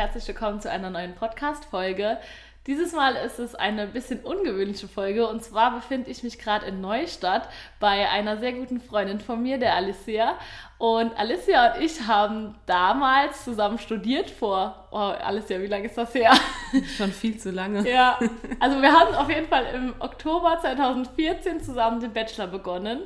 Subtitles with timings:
[0.00, 2.16] Herzlich willkommen zu einer neuen Podcast-Folge.
[2.66, 6.80] Dieses Mal ist es eine bisschen ungewöhnliche Folge und zwar befinde ich mich gerade in
[6.80, 10.38] Neustadt bei einer sehr guten Freundin von mir, der Alicia.
[10.78, 16.14] Und Alicia und ich haben damals zusammen studiert vor, oh Alicia, wie lange ist das
[16.14, 16.32] her?
[16.96, 17.86] Schon viel zu lange.
[17.86, 18.18] Ja,
[18.58, 23.02] also wir haben auf jeden Fall im Oktober 2014 zusammen den Bachelor begonnen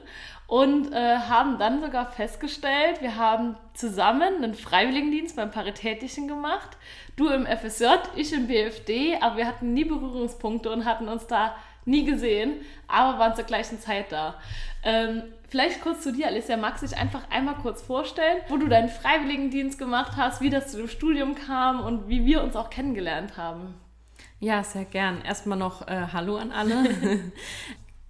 [0.55, 6.77] und äh, haben dann sogar festgestellt, wir haben zusammen einen Freiwilligendienst beim Paritätischen gemacht.
[7.17, 11.57] Du im FSJ, ich im BFD, aber wir hatten nie Berührungspunkte und hatten uns da
[11.87, 14.37] nie gesehen, aber waren zur gleichen Zeit da.
[14.85, 16.57] Ähm, vielleicht kurz zu dir, Alicia.
[16.57, 20.71] Magst du dich einfach einmal kurz vorstellen, wo du deinen Freiwilligendienst gemacht hast, wie das
[20.71, 23.75] zu dem Studium kam und wie wir uns auch kennengelernt haben?
[24.39, 25.21] Ja, sehr gern.
[25.23, 26.85] Erstmal noch äh, Hallo an alle.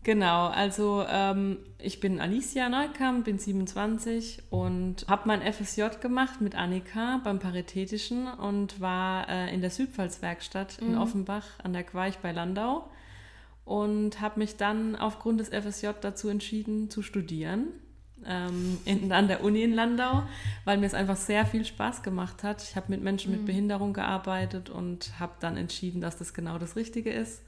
[0.05, 6.55] Genau, also ähm, ich bin Alicia Neukamp, bin 27 und habe mein FSJ gemacht mit
[6.55, 10.89] Annika beim Paritätischen und war äh, in der Südpfalzwerkstatt mhm.
[10.89, 12.91] in Offenbach an der Queich bei Landau
[13.65, 17.69] und habe mich dann aufgrund des FSJ dazu entschieden zu studieren
[18.27, 20.25] ähm, in, an der Uni in Landau,
[20.67, 22.63] weil mir es einfach sehr viel Spaß gemacht hat.
[22.63, 23.39] Ich habe mit Menschen mhm.
[23.39, 27.41] mit Behinderung gearbeitet und habe dann entschieden, dass das genau das Richtige ist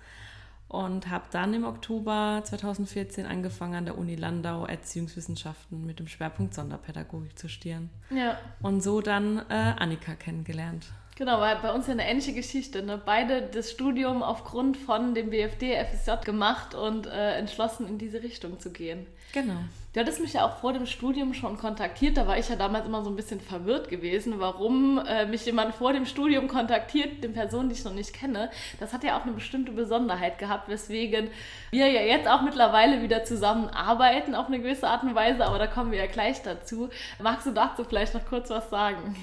[0.69, 6.55] und habe dann im Oktober 2014 angefangen an der Uni Landau Erziehungswissenschaften mit dem Schwerpunkt
[6.55, 7.91] Sonderpädagogik zu studieren.
[8.11, 8.39] Ja.
[8.63, 10.87] Und so dann äh, Annika kennengelernt.
[11.17, 12.83] Genau, weil bei uns ja eine ähnliche Geschichte.
[12.83, 13.01] Ne?
[13.03, 18.61] Beide das Studium aufgrund von dem BFD FSJ gemacht und äh, entschlossen in diese Richtung
[18.61, 19.07] zu gehen.
[19.33, 19.57] Genau.
[19.97, 22.19] Du hattest mich ja auch vor dem Studium schon kontaktiert.
[22.19, 25.75] Da war ich ja damals immer so ein bisschen verwirrt gewesen, warum äh, mich jemand
[25.75, 28.51] vor dem Studium kontaktiert, den Personen, die ich noch nicht kenne.
[28.79, 31.31] Das hat ja auch eine bestimmte Besonderheit gehabt, weswegen
[31.71, 35.67] wir ja jetzt auch mittlerweile wieder zusammenarbeiten auf eine gewisse Art und Weise, aber da
[35.67, 36.91] kommen wir ja gleich dazu.
[37.19, 39.17] Magst du dazu vielleicht noch kurz was sagen?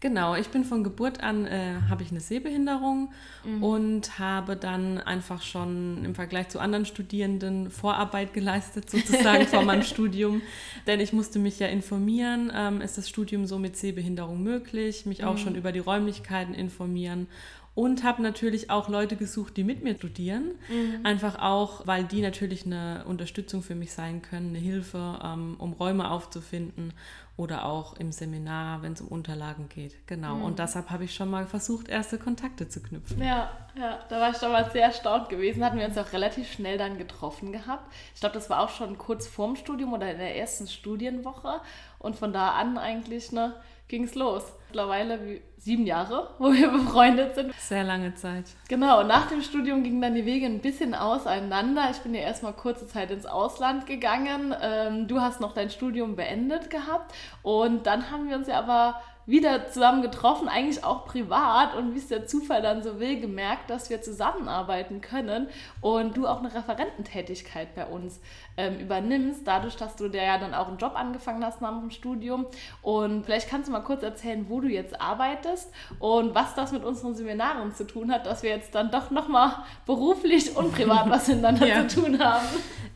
[0.00, 3.12] Genau, ich bin von Geburt an, äh, habe ich eine Sehbehinderung
[3.44, 3.62] mhm.
[3.62, 9.82] und habe dann einfach schon im Vergleich zu anderen Studierenden Vorarbeit geleistet, sozusagen vor meinem
[9.84, 10.40] Studium.
[10.86, 15.20] Denn ich musste mich ja informieren, ähm, ist das Studium so mit Sehbehinderung möglich, mich
[15.20, 15.28] mhm.
[15.28, 17.26] auch schon über die Räumlichkeiten informieren
[17.74, 20.52] und habe natürlich auch Leute gesucht, die mit mir studieren.
[20.68, 21.04] Mhm.
[21.04, 25.72] Einfach auch, weil die natürlich eine Unterstützung für mich sein können, eine Hilfe, ähm, um
[25.74, 26.92] Räume aufzufinden
[27.40, 30.06] oder auch im Seminar, wenn es um Unterlagen geht.
[30.06, 30.34] Genau.
[30.34, 30.42] Mhm.
[30.42, 33.22] Und deshalb habe ich schon mal versucht, erste Kontakte zu knüpfen.
[33.22, 35.64] Ja, ja, da war ich damals sehr erstaunt gewesen.
[35.64, 37.90] Hatten wir uns auch relativ schnell dann getroffen gehabt.
[38.14, 41.62] Ich glaube, das war auch schon kurz vorm Studium oder in der ersten Studienwoche.
[41.98, 43.54] Und von da an eigentlich ne,
[43.88, 44.42] ging es los.
[44.70, 47.52] Mittlerweile sieben Jahre, wo wir befreundet sind.
[47.58, 48.44] Sehr lange Zeit.
[48.68, 51.88] Genau, und nach dem Studium gingen dann die Wege ein bisschen auseinander.
[51.90, 54.54] Ich bin ja erstmal kurze Zeit ins Ausland gegangen.
[54.62, 57.12] Ähm, du hast noch dein Studium beendet gehabt.
[57.42, 61.98] Und dann haben wir uns ja aber wieder zusammen getroffen, eigentlich auch privat und wie
[61.98, 65.48] es der Zufall dann so will, gemerkt, dass wir zusammenarbeiten können
[65.80, 68.20] und du auch eine Referententätigkeit bei uns
[68.56, 72.46] ähm, übernimmst, dadurch, dass du ja dann auch einen Job angefangen hast nach dem Studium.
[72.82, 76.84] Und vielleicht kannst du mal kurz erzählen, wo du jetzt arbeitest und was das mit
[76.84, 79.52] unseren Seminaren zu tun hat, dass wir jetzt dann doch nochmal
[79.86, 81.88] beruflich und privat was miteinander ja.
[81.88, 82.46] zu tun haben.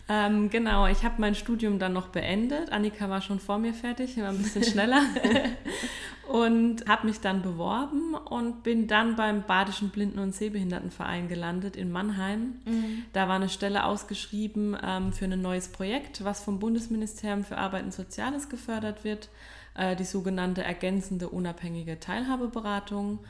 [0.08, 2.70] Ähm, genau, ich habe mein Studium dann noch beendet.
[2.70, 5.02] Annika war schon vor mir fertig, war ein bisschen schneller.
[6.28, 11.90] und habe mich dann beworben und bin dann beim Badischen Blinden- und Sehbehindertenverein gelandet in
[11.90, 12.54] Mannheim.
[12.64, 13.04] Mhm.
[13.12, 17.84] Da war eine Stelle ausgeschrieben ähm, für ein neues Projekt, was vom Bundesministerium für Arbeit
[17.84, 19.28] und Soziales gefördert wird,
[19.74, 23.20] äh, die sogenannte ergänzende unabhängige Teilhabeberatung.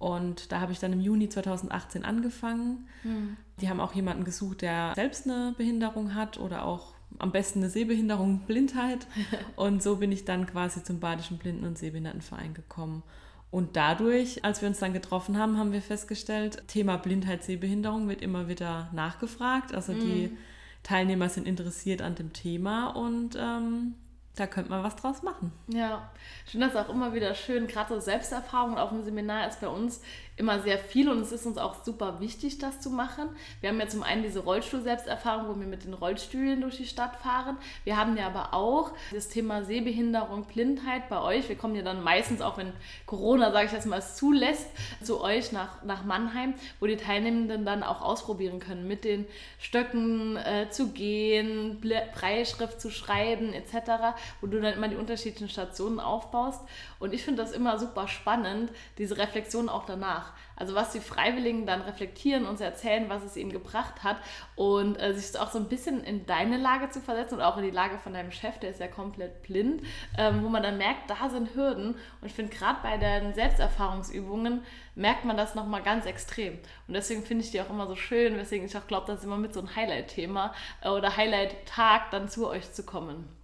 [0.00, 2.88] Und da habe ich dann im Juni 2018 angefangen.
[3.04, 3.36] Mhm.
[3.60, 7.68] Die haben auch jemanden gesucht, der selbst eine Behinderung hat oder auch am besten eine
[7.68, 9.06] Sehbehinderung, Blindheit.
[9.56, 13.02] Und so bin ich dann quasi zum Badischen Blinden- und Sehbehindertenverein gekommen.
[13.50, 18.22] Und dadurch, als wir uns dann getroffen haben, haben wir festgestellt, Thema Blindheit, Sehbehinderung wird
[18.22, 19.74] immer wieder nachgefragt.
[19.74, 20.00] Also mhm.
[20.00, 20.36] die
[20.82, 23.96] Teilnehmer sind interessiert an dem Thema und ähm,
[24.36, 25.52] da könnte man was draus machen.
[25.68, 26.10] Ja,
[26.46, 27.66] ich finde das auch immer wieder schön.
[27.66, 30.00] Gerade so Selbsterfahrung auf dem Seminar ist bei uns
[30.40, 33.28] immer sehr viel und es ist uns auch super wichtig, das zu machen.
[33.60, 37.16] Wir haben ja zum einen diese Rollstuhl-Selbsterfahrung, wo wir mit den Rollstühlen durch die Stadt
[37.16, 37.58] fahren.
[37.84, 41.48] Wir haben ja aber auch das Thema Sehbehinderung, Blindheit bei euch.
[41.48, 42.72] Wir kommen ja dann meistens, auch wenn
[43.04, 44.66] Corona, sage ich jetzt mal, es zulässt,
[45.02, 49.26] zu euch nach, nach Mannheim, wo die Teilnehmenden dann auch ausprobieren können, mit den
[49.58, 51.80] Stöcken äh, zu gehen,
[52.14, 54.16] Breitschrift zu schreiben etc.
[54.40, 56.62] wo du dann immer die unterschiedlichen Stationen aufbaust.
[56.98, 60.29] Und ich finde das immer super spannend, diese Reflexion auch danach.
[60.56, 64.18] Also was die Freiwilligen dann reflektieren, uns erzählen, was es ihnen gebracht hat
[64.56, 67.64] und äh, sich auch so ein bisschen in deine Lage zu versetzen und auch in
[67.64, 69.82] die Lage von deinem Chef, der ist ja komplett blind,
[70.18, 71.94] ähm, wo man dann merkt, da sind Hürden.
[71.94, 74.62] Und ich finde gerade bei den Selbsterfahrungsübungen
[74.94, 76.58] merkt man das nochmal ganz extrem.
[76.86, 79.24] Und deswegen finde ich die auch immer so schön, weswegen ich auch glaube, das ist
[79.24, 83.39] immer mit so ein Highlight-Thema äh, oder Highlight-Tag dann zu euch zu kommen.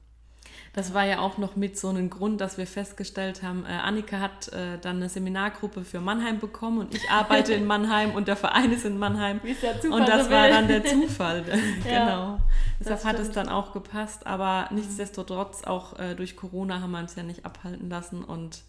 [0.77, 4.21] Das war ja auch noch mit so einem Grund, dass wir festgestellt haben, äh, Annika
[4.21, 8.37] hat äh, dann eine Seminargruppe für Mannheim bekommen und ich arbeite in Mannheim und der
[8.37, 9.41] Verein ist in Mannheim.
[9.43, 11.45] Wie ist der Zufall und das war dann der Zufall.
[11.49, 12.39] ja, genau.
[12.79, 17.15] Deshalb hat es dann auch gepasst, aber nichtsdestotrotz, auch äh, durch Corona haben wir uns
[17.15, 18.63] ja nicht abhalten lassen und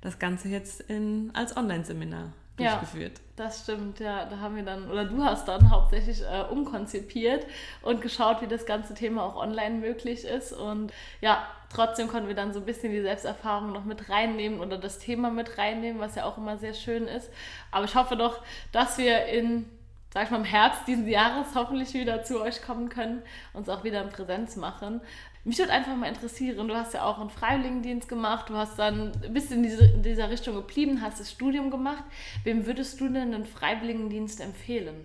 [0.00, 3.18] das Ganze jetzt in, als Online-Seminar durchgeführt.
[3.18, 4.26] Ja, das stimmt, ja.
[4.26, 7.46] Da haben wir dann, oder du hast dann hauptsächlich äh, umkonzipiert
[7.82, 10.52] und geschaut, wie das ganze Thema auch online möglich ist.
[10.52, 14.78] Und ja, trotzdem konnten wir dann so ein bisschen die Selbsterfahrung noch mit reinnehmen oder
[14.78, 17.30] das Thema mit reinnehmen, was ja auch immer sehr schön ist.
[17.70, 19.68] Aber ich hoffe doch, dass wir in
[20.12, 23.22] sag ich mal, im Herbst dieses Jahres hoffentlich wieder zu euch kommen können,
[23.54, 25.00] uns auch wieder in Präsenz machen.
[25.44, 29.12] Mich würde einfach mal interessieren, du hast ja auch einen Freiwilligendienst gemacht, du hast dann
[29.30, 32.04] bist in, diese, in dieser Richtung geblieben, hast das Studium gemacht.
[32.44, 35.04] Wem würdest du denn einen Freiwilligendienst empfehlen?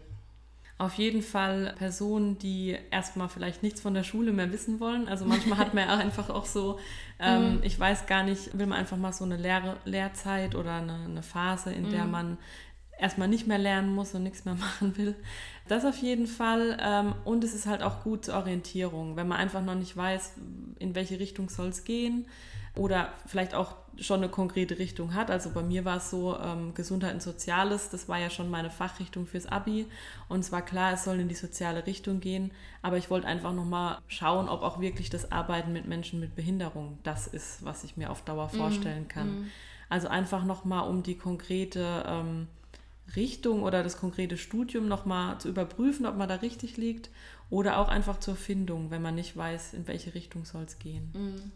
[0.80, 5.08] Auf jeden Fall Personen, die erstmal vielleicht nichts von der Schule mehr wissen wollen.
[5.08, 6.78] Also manchmal hat man ja einfach auch so,
[7.20, 7.64] ähm, mhm.
[7.64, 11.24] ich weiß gar nicht, will man einfach mal so eine Lehr Lehrzeit oder eine, eine
[11.24, 11.92] Phase, in mhm.
[11.92, 12.38] der man
[13.00, 15.16] erstmal nicht mehr lernen muss und nichts mehr machen will.
[15.68, 16.78] Das auf jeden Fall.
[16.82, 20.34] Ähm, und es ist halt auch gut zur Orientierung, wenn man einfach noch nicht weiß,
[20.80, 22.26] in welche Richtung soll es gehen
[22.78, 25.32] oder vielleicht auch schon eine konkrete Richtung hat.
[25.32, 28.70] Also bei mir war es so, ähm, Gesundheit und Soziales, das war ja schon meine
[28.70, 29.88] Fachrichtung fürs Abi.
[30.30, 32.52] Und es war klar, es soll in die soziale Richtung gehen.
[32.84, 37.00] Aber ich wollte einfach nochmal schauen, ob auch wirklich das Arbeiten mit Menschen mit Behinderung
[37.04, 38.58] das ist, was ich mir auf Dauer mhm.
[38.58, 39.28] vorstellen kann.
[39.28, 39.52] Mm.
[39.90, 42.48] Also einfach nochmal um die konkrete ähm,
[43.16, 47.10] Richtung oder das konkrete Studium nochmal zu überprüfen, ob man da richtig liegt
[47.50, 51.10] oder auch einfach zur Findung, wenn man nicht weiß, in welche Richtung soll es gehen.
[51.14, 51.52] Mhm.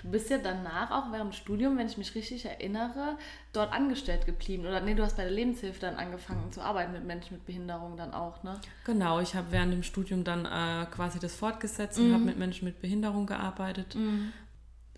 [0.00, 3.18] Du bist ja danach auch während dem Studium, wenn ich mich richtig erinnere,
[3.52, 4.64] dort angestellt geblieben.
[4.64, 7.96] Oder nee, du hast bei der Lebenshilfe dann angefangen zu arbeiten mit Menschen mit Behinderung
[7.96, 8.60] dann auch, ne?
[8.84, 12.14] Genau, ich habe während dem Studium dann äh, quasi das fortgesetzt und mhm.
[12.14, 13.96] habe mit Menschen mit Behinderung gearbeitet.
[13.96, 14.32] Mhm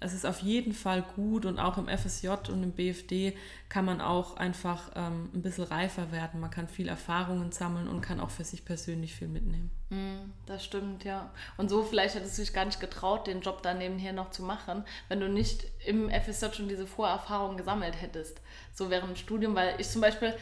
[0.05, 3.35] es ist auf jeden Fall gut und auch im FSJ und im BFD
[3.71, 6.41] kann man auch einfach ähm, ein bisschen reifer werden.
[6.41, 9.71] Man kann viel Erfahrungen sammeln und kann auch für sich persönlich viel mitnehmen.
[9.89, 11.33] Mm, das stimmt, ja.
[11.57, 14.43] Und so vielleicht hättest du dich gar nicht getraut, den Job da nebenher noch zu
[14.43, 18.43] machen, wenn du nicht im FSJ schon diese Vorerfahrungen gesammelt hättest.
[18.75, 20.35] So während dem Studium, weil ich zum Beispiel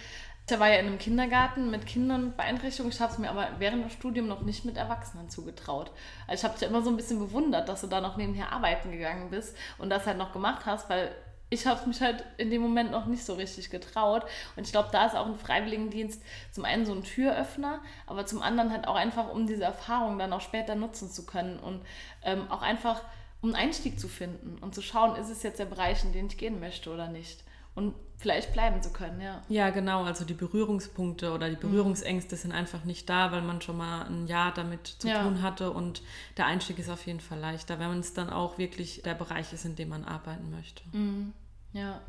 [0.50, 2.90] ich war ja in einem Kindergarten mit Kindern mit Beeinträchtigung.
[2.90, 5.90] Ich habe es mir aber während dem Studium noch nicht mit Erwachsenen zugetraut.
[6.26, 8.90] Also ich habe dich immer so ein bisschen bewundert, dass du da noch nebenher arbeiten
[8.90, 11.14] gegangen bist und das halt noch gemacht hast, weil
[11.48, 14.24] ich habe mich halt in dem Moment noch nicht so richtig getraut.
[14.56, 18.42] Und ich glaube, da ist auch ein Freiwilligendienst zum einen so ein Türöffner, aber zum
[18.42, 21.82] anderen halt auch einfach, um diese Erfahrung dann auch später nutzen zu können und
[22.24, 23.02] ähm, auch einfach
[23.42, 26.28] um einen Einstieg zu finden und zu schauen, ist es jetzt der Bereich, in den
[26.28, 29.42] ich gehen möchte oder nicht und vielleicht bleiben zu können, ja.
[29.48, 30.04] Ja, genau.
[30.04, 31.70] Also die Berührungspunkte oder die mhm.
[31.70, 32.40] Berührungsängste mhm.
[32.40, 35.22] sind einfach nicht da, weil man schon mal ein Jahr damit zu ja.
[35.22, 36.02] tun hatte und
[36.36, 39.52] der Einstieg ist auf jeden Fall leichter, wenn man es dann auch wirklich der Bereich
[39.52, 40.82] ist, in dem man arbeiten möchte.
[40.92, 41.32] Mhm.
[41.72, 42.00] Ja.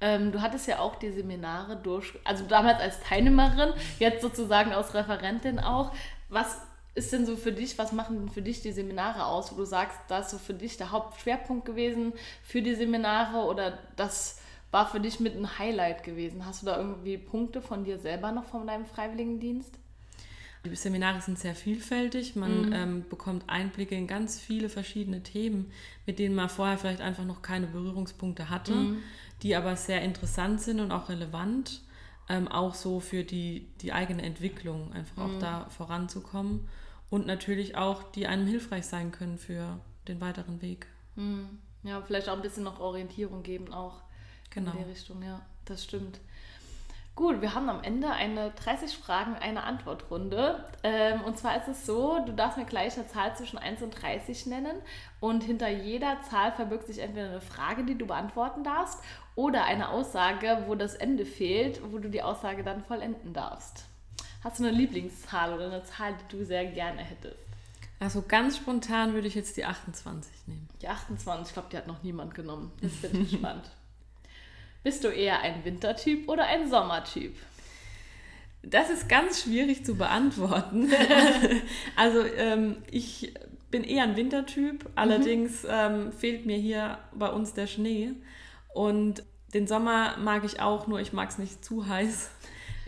[0.00, 4.94] Ähm, du hattest ja auch die Seminare durch, also damals als Teilnehmerin, jetzt sozusagen als
[4.94, 5.92] Referentin auch.
[6.28, 6.58] Was
[6.94, 9.64] ist denn so für dich, was machen denn für dich die Seminare aus, wo du
[9.64, 12.12] sagst, das ist so für dich der Hauptschwerpunkt gewesen
[12.42, 16.44] für die Seminare oder das war für dich mit ein Highlight gewesen?
[16.44, 19.78] Hast du da irgendwie Punkte von dir selber noch von deinem Freiwilligendienst?
[20.64, 22.36] Die Seminare sind sehr vielfältig.
[22.36, 22.72] Man mhm.
[22.72, 25.70] ähm, bekommt Einblicke in ganz viele verschiedene Themen,
[26.04, 29.02] mit denen man vorher vielleicht einfach noch keine Berührungspunkte hatte, mhm.
[29.42, 31.82] die aber sehr interessant sind und auch relevant.
[32.30, 35.22] Ähm, auch so für die, die eigene Entwicklung, einfach mhm.
[35.22, 36.68] auch da voranzukommen.
[37.08, 40.88] Und natürlich auch, die einem hilfreich sein können für den weiteren Weg.
[41.16, 41.58] Mhm.
[41.84, 44.02] Ja, vielleicht auch ein bisschen noch Orientierung geben auch.
[44.50, 44.72] Genau.
[44.72, 46.20] In die Richtung, ja, das stimmt.
[47.18, 50.64] Gut, wir haben am Ende eine 30 Fragen, eine Antwortrunde.
[50.84, 53.90] Ähm, und zwar ist es so, du darfst mir gleich eine Zahl zwischen 1 und
[53.90, 54.76] 30 nennen.
[55.18, 59.00] Und hinter jeder Zahl verbirgt sich entweder eine Frage, die du beantworten darfst,
[59.34, 63.84] oder eine Aussage, wo das Ende fehlt, wo du die Aussage dann vollenden darfst.
[64.44, 67.36] Hast du eine Lieblingszahl oder eine Zahl, die du sehr gerne hättest?
[67.98, 70.68] Also ganz spontan würde ich jetzt die 28 nehmen.
[70.80, 72.70] Die 28, ich glaube, die hat noch niemand genommen.
[72.80, 73.68] Das finde ich spannend.
[74.82, 77.34] Bist du eher ein Wintertyp oder ein Sommertyp?
[78.62, 80.90] Das ist ganz schwierig zu beantworten.
[81.96, 83.34] also ähm, ich
[83.70, 85.68] bin eher ein Wintertyp, allerdings mhm.
[85.70, 88.12] ähm, fehlt mir hier bei uns der Schnee.
[88.74, 89.22] Und
[89.54, 92.30] den Sommer mag ich auch, nur ich mag es nicht zu heiß.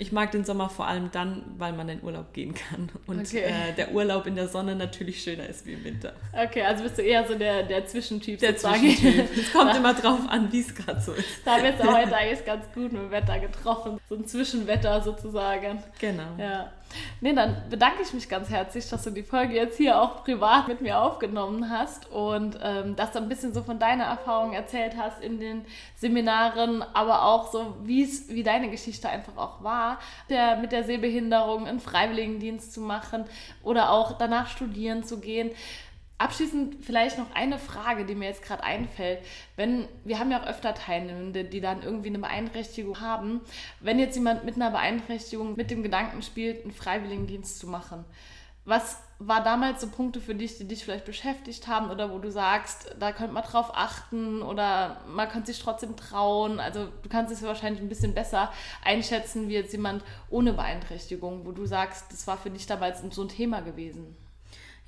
[0.01, 3.43] Ich mag den Sommer vor allem dann, weil man in Urlaub gehen kann und okay.
[3.43, 6.15] äh, der Urlaub in der Sonne natürlich schöner ist wie im Winter.
[6.33, 8.81] Okay, also bist du eher so der, der Zwischentyp der sozusagen.
[8.81, 9.29] Zwischentyp.
[9.37, 11.27] Es kommt immer drauf an, wie es gerade so ist.
[11.45, 14.01] Da haben wir jetzt heute eigentlich ganz gut mit dem Wetter getroffen.
[14.09, 15.83] So ein Zwischenwetter sozusagen.
[15.99, 16.23] Genau.
[16.39, 16.73] Ja.
[17.21, 20.69] Nee, dann bedanke ich mich ganz herzlich, dass du die Folge jetzt hier auch privat
[20.69, 24.97] mit mir aufgenommen hast und ähm, dass du ein bisschen so von deiner Erfahrung erzählt
[24.97, 25.65] hast in den
[25.97, 31.81] Seminaren, aber auch so, wie deine Geschichte einfach auch war, der, mit der Sehbehinderung einen
[31.81, 33.25] Freiwilligendienst zu machen
[33.63, 35.51] oder auch danach studieren zu gehen.
[36.21, 39.21] Abschließend vielleicht noch eine Frage, die mir jetzt gerade einfällt.
[39.57, 43.41] Wenn, wir haben ja auch öfter Teilnehmende, die dann irgendwie eine Beeinträchtigung haben.
[43.81, 48.05] Wenn jetzt jemand mit einer Beeinträchtigung mit dem Gedanken spielt, einen Freiwilligendienst zu machen,
[48.67, 52.31] was war damals so Punkte für dich, die dich vielleicht beschäftigt haben oder wo du
[52.31, 56.61] sagst, da könnte man drauf achten oder man könnte sich trotzdem trauen?
[56.61, 58.53] Also du kannst es wahrscheinlich ein bisschen besser
[58.85, 63.23] einschätzen wie jetzt jemand ohne Beeinträchtigung, wo du sagst, das war für dich damals so
[63.23, 64.15] ein Thema gewesen.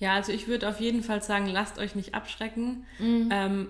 [0.02, 2.84] Ja, also ich würde auf jeden Fall sagen, lasst euch nicht abschrecken.
[2.98, 3.28] Mhm.
[3.30, 3.68] Ähm,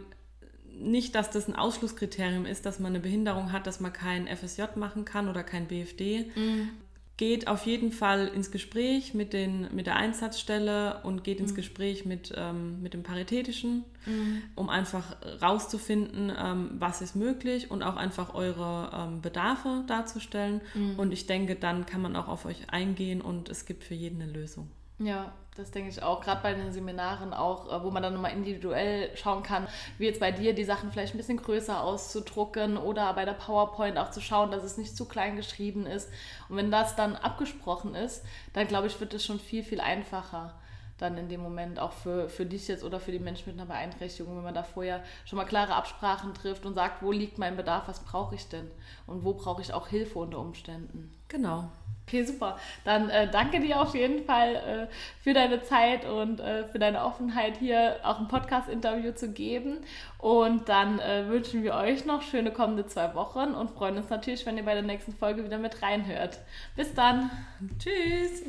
[0.81, 4.63] nicht, dass das ein Ausschlusskriterium ist, dass man eine Behinderung hat, dass man kein FSJ
[4.77, 6.31] machen kann oder kein BFD.
[6.35, 6.71] Mhm.
[7.19, 11.57] Geht auf jeden Fall ins Gespräch mit, den, mit der Einsatzstelle und geht ins mhm.
[11.57, 14.43] Gespräch mit, ähm, mit dem Paritätischen, mhm.
[14.55, 20.63] um einfach rauszufinden, ähm, was ist möglich und auch einfach eure ähm, Bedarfe darzustellen.
[20.73, 20.99] Mhm.
[20.99, 24.23] Und ich denke, dann kann man auch auf euch eingehen und es gibt für jeden
[24.23, 24.71] eine Lösung.
[24.99, 28.33] Ja, das denke ich auch, gerade bei den Seminaren auch, äh, wo man dann nochmal
[28.33, 29.69] individuell schauen kann,
[29.99, 33.99] wie jetzt bei dir die Sachen vielleicht ein bisschen größer auszudrucken oder bei der PowerPoint
[33.99, 36.11] auch zu schauen, dass es nicht zu klein geschrieben ist.
[36.49, 40.55] Und wenn das dann abgesprochen ist, dann glaube ich, wird es schon viel, viel einfacher
[41.03, 43.69] dann in dem Moment auch für, für dich jetzt oder für die Menschen mit einer
[43.69, 47.57] Beeinträchtigung, wenn man da vorher schon mal klare Absprachen trifft und sagt, wo liegt mein
[47.57, 48.71] Bedarf, was brauche ich denn
[49.07, 51.13] und wo brauche ich auch Hilfe unter Umständen.
[51.29, 51.69] Genau.
[52.07, 52.59] Okay, super.
[52.85, 54.87] Dann äh, danke dir auf jeden Fall äh,
[55.23, 59.79] für deine Zeit und äh, für deine Offenheit, hier auch ein Podcast-Interview zu geben.
[60.19, 64.45] Und dann äh, wünschen wir euch noch schöne kommende zwei Wochen und freuen uns natürlich,
[64.45, 66.39] wenn ihr bei der nächsten Folge wieder mit reinhört.
[66.77, 67.31] Bis dann.
[67.79, 68.43] Tschüss.